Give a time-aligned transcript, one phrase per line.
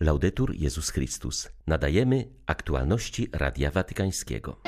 [0.00, 1.48] Laudetur Jezus Chrystus.
[1.66, 4.60] Nadajemy aktualności Radia Watykańskiego.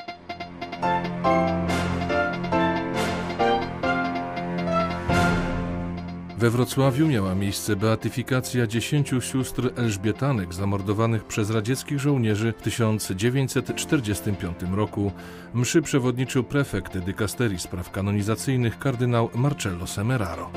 [6.38, 15.12] We Wrocławiu miała miejsce beatyfikacja dziesięciu sióstr elżbietanek zamordowanych przez radzieckich żołnierzy w 1945 roku.
[15.54, 20.50] Mszy przewodniczył prefekt dykasterii spraw kanonizacyjnych kardynał Marcello Semeraro.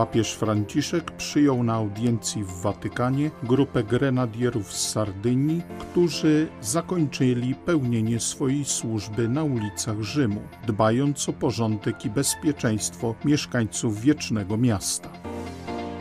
[0.00, 8.64] Papież Franciszek przyjął na audiencji w Watykanie grupę grenadierów z Sardynii, którzy zakończyli pełnienie swojej
[8.64, 15.10] służby na ulicach Rzymu, dbając o porządek i bezpieczeństwo mieszkańców wiecznego miasta.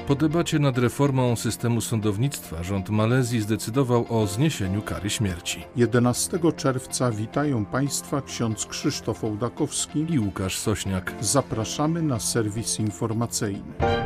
[0.09, 5.63] Po debacie nad reformą systemu sądownictwa rząd Malezji zdecydował o zniesieniu kary śmierci.
[5.75, 11.13] 11 czerwca witają Państwa ksiądz Krzysztof Ołdakowski i Łukasz Sośniak.
[11.21, 13.98] Zapraszamy na serwis informacyjny.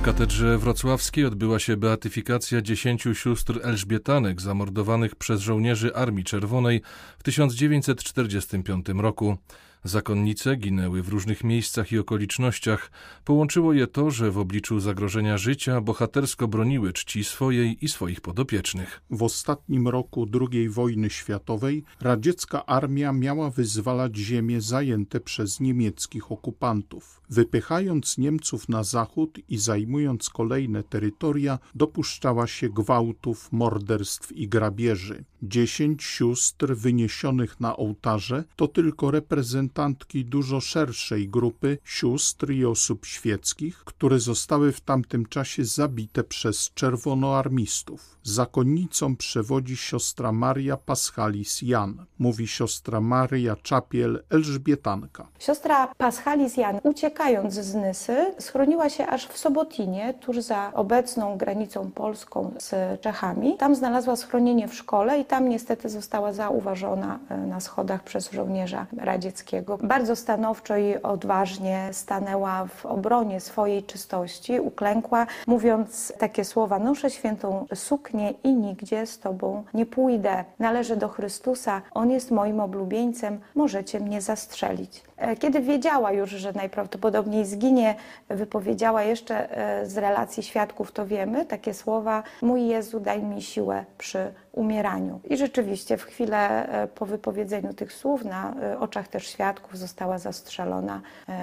[0.00, 6.82] W katedrze wrocławskiej odbyła się beatyfikacja dziesięciu sióstr elżbietanek zamordowanych przez żołnierzy Armii Czerwonej
[7.18, 9.36] w 1945 roku.
[9.84, 12.90] Zakonnice ginęły w różnych miejscach i okolicznościach.
[13.24, 19.00] Połączyło je to, że w obliczu zagrożenia życia bohatersko broniły czci swojej i swoich podopiecznych.
[19.10, 27.20] W ostatnim roku II wojny światowej radziecka armia miała wyzwalać ziemie zajęte przez niemieckich okupantów.
[27.30, 35.24] Wypychając Niemców na zachód i zajmując kolejne terytoria, dopuszczała się gwałtów, morderstw i grabieży.
[35.42, 43.78] Dziesięć sióstr wyniesionych na ołtarze to tylko reprezentantki dużo szerszej grupy sióstr i osób świeckich,
[43.84, 48.20] które zostały w tamtym czasie zabite przez czerwonoarmistów.
[48.22, 55.28] Zakonnicą przewodzi siostra Maria Paschalis Jan, mówi siostra Maria Czapiel Elżbietanka.
[55.38, 61.90] Siostra Paschalis Jan, uciekając z Nysy, schroniła się aż w Sobotinie, tuż za obecną granicą
[61.90, 63.56] polską z Czechami.
[63.56, 68.86] Tam znalazła schronienie w szkole i tam niestety została zauważona e, na schodach przez żołnierza
[68.96, 69.78] radzieckiego.
[69.82, 77.66] Bardzo stanowczo i odważnie stanęła w obronie swojej czystości, uklękła, mówiąc takie słowa: Noszę świętą
[77.74, 80.44] suknię i nigdzie z Tobą nie pójdę.
[80.58, 85.02] Należę do Chrystusa, On jest moim oblubieńcem, możecie mnie zastrzelić.
[85.16, 87.94] E, kiedy wiedziała już, że najprawdopodobniej zginie,
[88.28, 93.84] wypowiedziała jeszcze e, z relacji świadków, to wiemy, takie słowa: Mój Jezu, daj mi siłę
[93.98, 95.20] przy umieraniu.
[95.30, 101.00] I rzeczywiście w chwilę e, po wypowiedzeniu tych słów na oczach też świadków została zastrzelona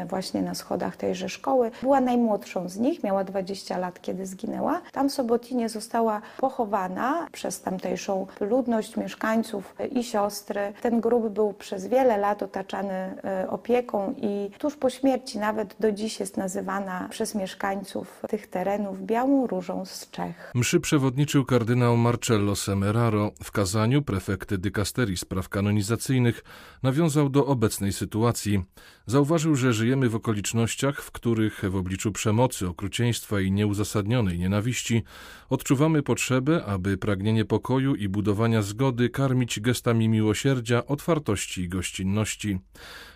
[0.10, 1.72] właśnie na schodach tejże szkoły.
[1.82, 4.82] Była najmłodszą z nich, miała 20 lat, kiedy zginęła.
[4.92, 10.74] Tam w została pochowana przez tamtejszą ludność, mieszkańców i siostry.
[10.82, 13.16] Ten grób był przez wiele lat otaczany
[13.50, 19.48] opieką i tuż po śmierci nawet do dziś jest nazywana przez mieszkańców tych terenów białą
[19.48, 20.52] różą z Czech.
[20.56, 22.56] Mszy przewodniczył kardynał Marcello
[22.98, 23.32] Semeraro.
[23.44, 26.44] W kazaniu prefekt dykasterii spraw kanonizacyjnych
[26.84, 28.64] nawiązał do obecnej sytuacji.
[29.06, 35.04] Zauważył, że żyjemy w okolicznościach, w których w obliczu przemocy, okrucieństwa i nieuzasadnionej nienawiści
[35.50, 42.60] odczuwamy potrzebę, aby pragnienie pokoju i budowania zgody karmić gestami miłosierdzia, otwartości i gościnności.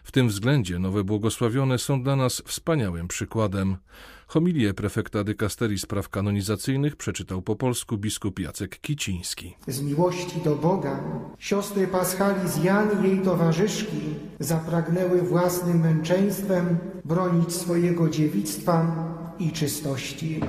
[0.03, 3.77] W tym względzie nowe błogosławione są dla nas wspaniałym przykładem.
[4.31, 9.55] Homilię prefekta dykasterii spraw kanonizacyjnych przeczytał po polsku biskup Jacek Kiciński.
[9.67, 10.99] Z miłości do Boga
[11.39, 14.01] siostry Paschali z Jan i jej towarzyszki
[14.39, 18.85] zapragnęły własnym męczeństwem bronić swojego dziewictwa
[19.39, 20.39] i czystości.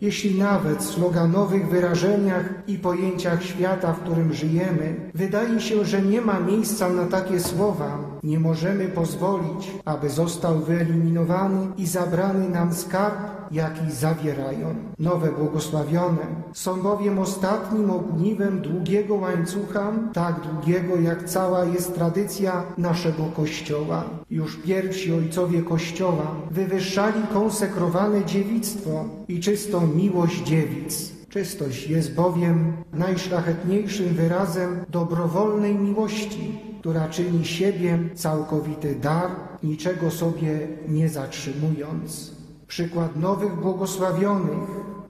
[0.00, 6.20] Jeśli nawet w sloganowych wyrażeniach i pojęciach świata, w którym żyjemy, wydaje się, że nie
[6.20, 13.18] ma miejsca na takie słowa, nie możemy pozwolić, aby został wyeliminowany i zabrany nam skarb,
[13.50, 14.74] jaki zawierają.
[14.98, 23.24] Nowe błogosławione są bowiem ostatnim ogniwem długiego łańcucha, tak długiego jak cała jest tradycja naszego
[23.36, 24.04] Kościoła.
[24.30, 31.16] Już pierwsi ojcowie Kościoła wywyższali konsekrowane dziewictwo i czystą miłość dziewic.
[31.28, 39.30] Czystość jest bowiem najszlachetniejszym wyrazem dobrowolnej miłości, która czyni siebie całkowity dar,
[39.62, 42.32] niczego sobie nie zatrzymując.
[42.66, 44.68] Przykład nowych błogosławionych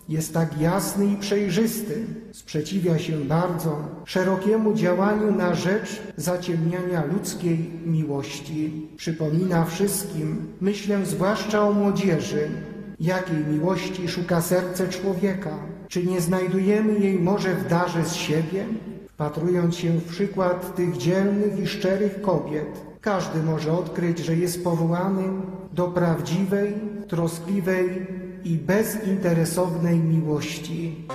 [0.09, 8.89] jest tak jasny i przejrzysty, sprzeciwia się bardzo szerokiemu działaniu na rzecz zaciemniania ludzkiej miłości.
[8.97, 12.49] Przypomina wszystkim, myślę zwłaszcza o młodzieży,
[13.01, 15.59] jakiej miłości szuka serce człowieka.
[15.89, 18.67] Czy nie znajdujemy jej może w darze z siebie?
[19.09, 25.23] Wpatrując się w przykład tych dzielnych i szczerych kobiet, każdy może odkryć, że jest powołany
[25.73, 26.75] do prawdziwej,
[27.09, 28.07] troskliwej
[28.45, 31.07] i bezinteresownej miłości.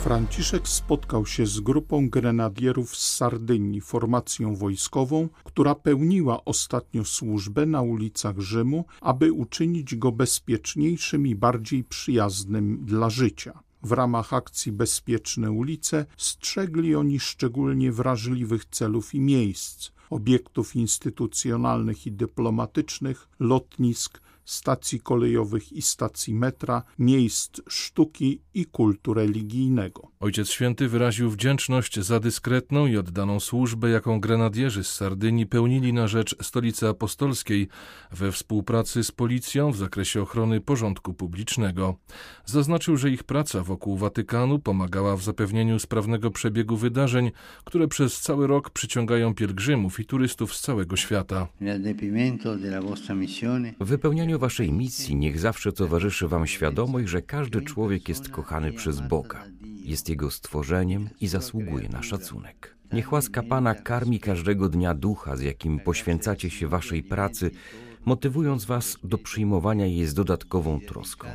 [0.00, 7.82] Franciszek spotkał się z grupą grenadierów z Sardynii, formacją wojskową, która pełniła ostatnio służbę na
[7.82, 13.62] ulicach Rzymu, aby uczynić go bezpieczniejszym i bardziej przyjaznym dla życia.
[13.82, 22.12] W ramach akcji Bezpieczne ulice strzegli oni szczególnie wrażliwych celów i miejsc, obiektów instytucjonalnych i
[22.12, 30.08] dyplomatycznych, lotnisk, stacji kolejowych i stacji metra, miejsc sztuki i kultu religijnego.
[30.20, 36.08] Ojciec Święty wyraził wdzięczność za dyskretną i oddaną służbę, jaką grenadierzy z Sardynii pełnili na
[36.08, 37.68] rzecz stolicy apostolskiej
[38.12, 41.96] we współpracy z policją w zakresie ochrony porządku publicznego.
[42.44, 47.30] Zaznaczył, że ich praca wokół Watykanu pomagała w zapewnieniu sprawnego przebiegu wydarzeń,
[47.64, 51.48] które przez cały rok przyciągają pielgrzymów i turystów z całego świata.
[53.80, 59.00] W wypełnianiu waszej misji niech zawsze towarzyszy wam świadomość, że każdy człowiek jest kochany przez
[59.00, 59.44] Boga,
[59.84, 62.76] jest jego stworzeniem i zasługuje na szacunek.
[62.92, 67.50] Niech łaska Pana karmi każdego dnia ducha, z jakim poświęcacie się waszej pracy,
[68.04, 71.28] motywując Was do przyjmowania jej z dodatkową troską.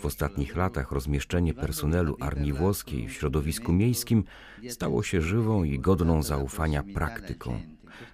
[0.00, 4.24] W ostatnich latach rozmieszczenie personelu armii włoskiej w środowisku miejskim
[4.68, 7.60] stało się żywą i godną zaufania praktyką.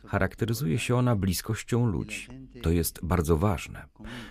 [0.06, 2.28] Charakteryzuje się ona bliskością ludzi.
[2.62, 3.84] To jest bardzo ważne.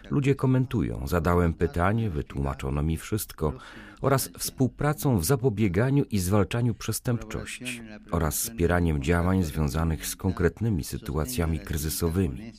[0.10, 3.54] Ludzie komentują, zadałem pytanie, wytłumaczono mi wszystko,
[4.02, 7.82] oraz współpracą w zapobieganiu i zwalczaniu przestępczości,
[8.12, 12.52] oraz wspieraniem działań związanych z konkretnymi sytuacjami kryzysowymi.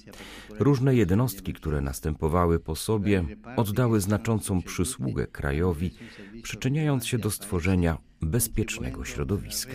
[0.58, 3.24] Różne jednostki, które następowały po sobie,
[3.56, 5.94] oddały znaczącą przysługę krajowi,
[6.42, 9.72] przyczyniając się do stworzenia bezpiecznego środowiska.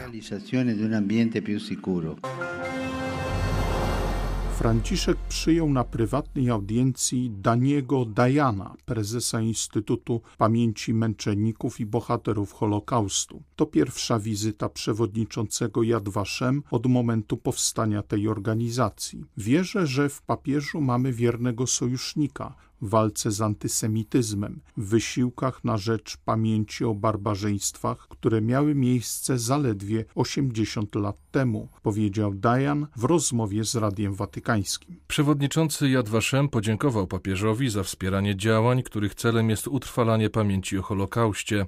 [4.57, 13.43] Franciszek przyjął na prywatnej audiencji Daniego Dajana, prezesa Instytutu Pamięci Męczenników i Bohaterów Holokaustu.
[13.55, 19.25] To pierwsza wizyta przewodniczącego Yad Vashem od momentu powstania tej organizacji.
[19.37, 26.17] Wierzę, że w papieżu mamy wiernego sojusznika, w walce z antysemityzmem, w wysiłkach na rzecz
[26.25, 33.75] pamięci o barbarzyństwach, które miały miejsce zaledwie 80 lat temu, powiedział Dajan w rozmowie z
[33.75, 34.99] Radiem Watykańskim.
[35.07, 41.65] Przewodniczący Yad Vashem podziękował papieżowi za wspieranie działań, których celem jest utrwalanie pamięci o Holokauście.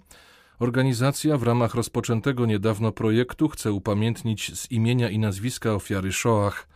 [0.59, 6.67] Organizacja w ramach rozpoczętego niedawno projektu chce upamiętnić z imienia i nazwiska ofiary Shoah.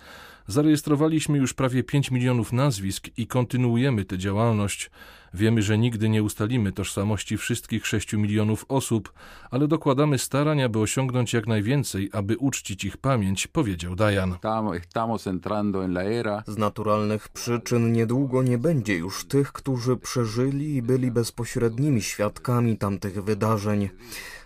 [0.49, 4.91] Zarejestrowaliśmy już prawie 5 milionów nazwisk i kontynuujemy tę działalność.
[5.33, 9.13] Wiemy, że nigdy nie ustalimy tożsamości wszystkich 6 milionów osób,
[9.51, 14.35] ale dokładamy starań, aby osiągnąć jak najwięcej, aby uczcić ich pamięć, powiedział Dajan.
[16.47, 23.23] Z naturalnych przyczyn niedługo nie będzie już tych, którzy przeżyli i byli bezpośrednimi świadkami tamtych
[23.23, 23.89] wydarzeń.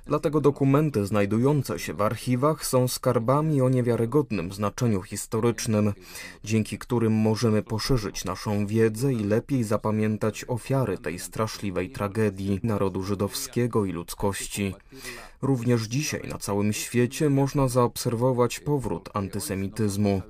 [0.05, 5.93] Dlatego dokumenty znajdujące się w archiwach są skarbami o niewiarygodnym znaczeniu historycznym,
[6.43, 10.43] dzięki którym możemy poszerzyć naszą wiedzę i lepiej zapamiętać
[10.73, 14.75] ofiary tej straszliwej tragedii narodu żydowskiego i ludzkości.
[15.41, 20.21] Również dzisiaj na całym świecie można zaobserwować powrót antysemityzmu.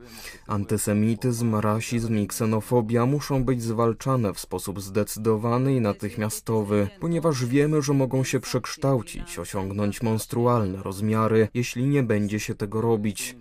[0.48, 7.94] Antysemityzm, rasizm i ksenofobia muszą być zwalczane w sposób zdecydowany i natychmiastowy, ponieważ wiemy, że
[7.94, 13.36] mogą się przekształcić, osiągnąć monstrualne rozmiary, jeśli nie będzie się tego robić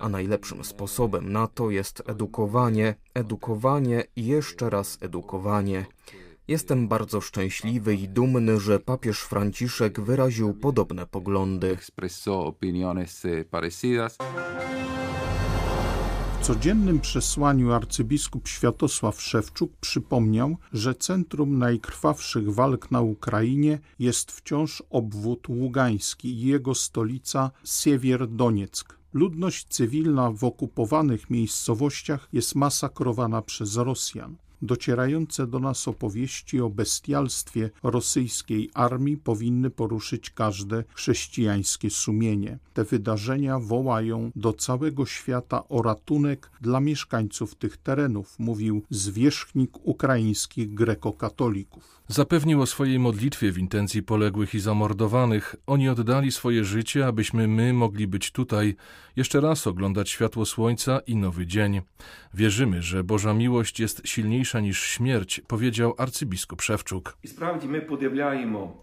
[0.00, 5.86] a najlepszym sposobem na to jest edukowanie, edukowanie i jeszcze raz edukowanie.
[6.48, 11.76] Jestem bardzo szczęśliwy i dumny, że papież Franciszek wyraził podobne poglądy.
[16.40, 24.82] W codziennym przesłaniu arcybiskup Światosław Szewczuk przypomniał, że centrum najkrwawszych walk na Ukrainie jest wciąż
[24.90, 28.98] obwód ługański i jego stolica Siewierdonieck.
[29.12, 34.36] Ludność cywilna w okupowanych miejscowościach jest masakrowana przez Rosjan.
[34.62, 42.58] Docierające do nas opowieści o bestialstwie rosyjskiej armii powinny poruszyć każde chrześcijańskie sumienie.
[42.74, 50.74] Te wydarzenia wołają do całego świata o ratunek dla mieszkańców tych terenów, mówił zwierzchnik ukraińskich
[50.74, 51.97] grekokatolików.
[52.10, 55.56] Zapewnił o swojej modlitwie w intencji poległych i zamordowanych.
[55.66, 58.76] Oni oddali swoje życie, abyśmy my mogli być tutaj,
[59.16, 61.80] jeszcze raz oglądać światło słońca i nowy dzień.
[62.34, 67.18] Wierzymy, że Boża miłość jest silniejsza niż śmierć, powiedział arcybiskup Szewczuk.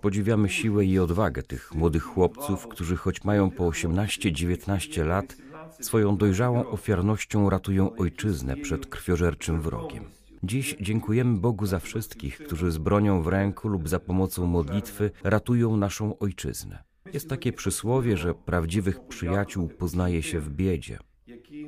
[0.01, 5.37] Podziwiamy siłę i odwagę tych młodych chłopców, którzy choć mają po 18-19 lat,
[5.81, 10.24] swoją dojrzałą ofiarnością ratują ojczyznę przed krwiożerczym wrogiem.
[10.45, 15.77] Dziś dziękujemy Bogu za wszystkich, którzy z bronią w ręku lub za pomocą modlitwy ratują
[15.77, 16.83] naszą ojczyznę.
[17.13, 20.99] Jest takie przysłowie, że prawdziwych przyjaciół poznaje się w biedzie.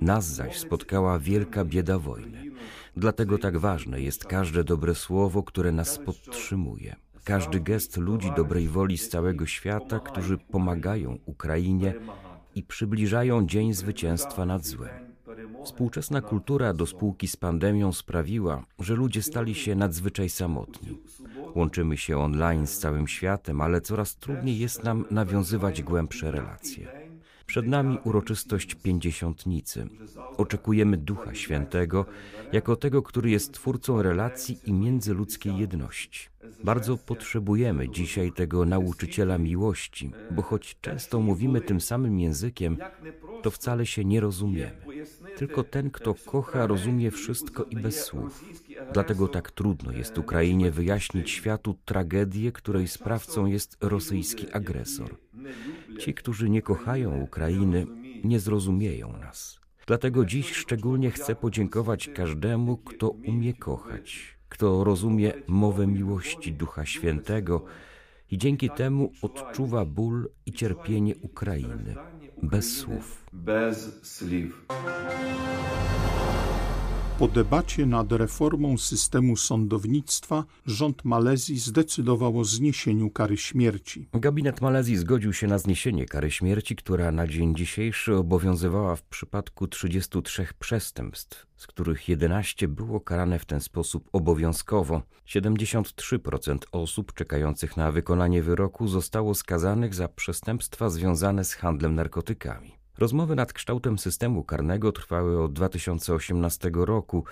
[0.01, 2.51] Nas zaś spotkała wielka bieda wojny.
[2.97, 6.95] Dlatego tak ważne jest każde dobre słowo, które nas podtrzymuje.
[7.23, 11.93] Każdy gest ludzi dobrej woli z całego świata, którzy pomagają Ukrainie
[12.55, 15.06] i przybliżają dzień zwycięstwa nad złem.
[15.65, 20.97] Współczesna kultura do spółki z pandemią sprawiła, że ludzie stali się nadzwyczaj samotni.
[21.55, 27.07] Łączymy się online z całym światem, ale coraz trudniej jest nam nawiązywać głębsze relacje.
[27.45, 29.87] Przed nami uroczystość pięćdziesiątnicy.
[30.37, 32.05] Oczekujemy Ducha Świętego
[32.51, 36.29] jako tego, który jest twórcą relacji i międzyludzkiej jedności.
[36.63, 42.77] Bardzo potrzebujemy dzisiaj tego nauczyciela miłości, bo choć często mówimy tym samym językiem,
[43.43, 44.86] to wcale się nie rozumiemy.
[45.37, 48.45] Tylko ten, kto kocha, rozumie wszystko i bez słów.
[48.93, 55.17] Dlatego tak trudno jest Ukrainie wyjaśnić światu tragedię, której sprawcą jest rosyjski agresor.
[55.99, 57.87] Ci, którzy nie kochają Ukrainy,
[58.23, 59.59] nie zrozumieją nas.
[59.87, 67.65] Dlatego dziś szczególnie chcę podziękować każdemu, kto umie kochać, kto rozumie mowę miłości Ducha Świętego
[68.31, 71.95] i dzięki temu odczuwa ból i cierpienie Ukrainy
[72.43, 73.25] bez słów.
[73.33, 74.67] Bez słów.
[77.19, 84.09] Po debacie nad reformą systemu sądownictwa rząd Malezji zdecydował o zniesieniu kary śmierci.
[84.13, 89.67] Gabinet Malezji zgodził się na zniesienie kary śmierci, która na dzień dzisiejszy obowiązywała w przypadku
[89.67, 95.01] 33 przestępstw, z których 11 było karane w ten sposób obowiązkowo.
[95.27, 102.86] 73% osób czekających na wykonanie wyroku zostało skazanych za przestępstwa związane z handlem narkotykami.
[102.97, 107.23] Rozmowy nad kształtem systemu karnego trwały od 2018 roku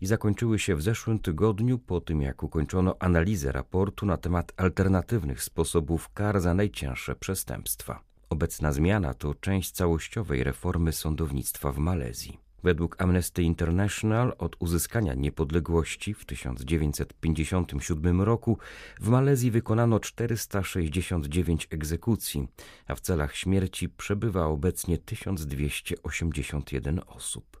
[0.00, 5.42] i zakończyły się w zeszłym tygodniu po tym, jak ukończono analizę raportu na temat alternatywnych
[5.42, 8.00] sposobów kar za najcięższe przestępstwa.
[8.30, 12.43] Obecna zmiana to część całościowej reformy sądownictwa w Malezji.
[12.64, 18.58] Według Amnesty International od uzyskania niepodległości w 1957 roku
[19.00, 22.48] w Malezji wykonano 469 egzekucji,
[22.86, 27.60] a w celach śmierci przebywa obecnie 1281 osób.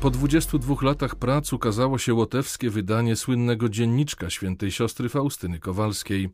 [0.00, 6.28] Po 22 latach prac ukazało się łotewskie wydanie słynnego dzienniczka świętej siostry Faustyny Kowalskiej.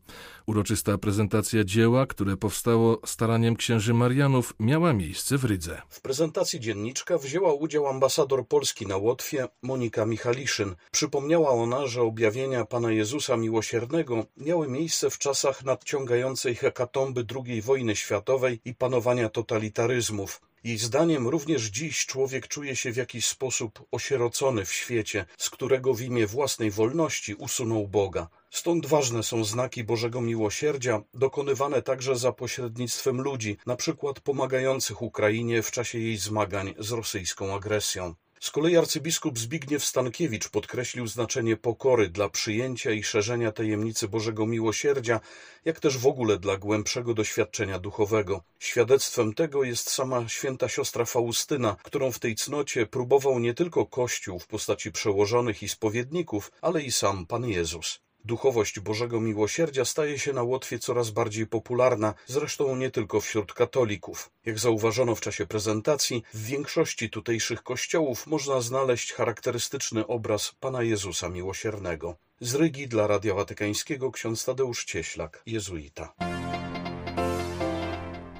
[0.46, 5.82] Uroczysta prezentacja dzieła, które powstało staraniem księży Marianów, miała miejsce w Rydze.
[5.88, 10.74] W prezentacji dzienniczka wzięła udział ambasador Polski na Łotwie Monika Michaliszyn.
[10.90, 17.96] Przypomniała ona, że objawienia Pana Jezusa Miłosiernego miały miejsce w czasach nadciągającej hekatomby II wojny
[17.96, 20.40] światowej i panowania totalitaryzmów.
[20.66, 25.94] Jej zdaniem również dziś człowiek czuje się w jakiś sposób osierocony w świecie, z którego
[25.94, 28.28] w imię własnej wolności usunął Boga.
[28.50, 35.62] Stąd ważne są znaki Bożego Miłosierdzia, dokonywane także za pośrednictwem ludzi, na przykład pomagających Ukrainie
[35.62, 38.14] w czasie jej zmagań z rosyjską agresją.
[38.46, 45.20] Z kolei arcybiskup Zbigniew Stankiewicz podkreślił znaczenie pokory dla przyjęcia i szerzenia tajemnicy Bożego Miłosierdzia,
[45.64, 48.42] jak też w ogóle dla głębszego doświadczenia duchowego.
[48.58, 54.38] Świadectwem tego jest sama święta siostra Faustyna, którą w tej cnocie próbował nie tylko Kościół
[54.38, 58.05] w postaci przełożonych i spowiedników, ale i sam Pan Jezus.
[58.26, 64.30] Duchowość Bożego Miłosierdzia staje się na Łotwie coraz bardziej popularna, zresztą nie tylko wśród katolików.
[64.44, 71.28] Jak zauważono w czasie prezentacji, w większości tutejszych kościołów można znaleźć charakterystyczny obraz Pana Jezusa
[71.28, 72.16] Miłosiernego.
[72.40, 76.14] Z Rygi dla Radia Watykańskiego ksiądz Tadeusz Cieślak, jezuita.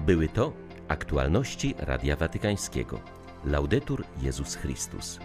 [0.01, 0.53] Były to
[0.89, 3.01] aktualności Radia Watykańskiego.
[3.45, 5.19] Laudetur Jezus Chrystus.